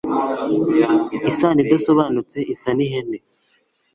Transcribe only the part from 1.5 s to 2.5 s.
idasobanutse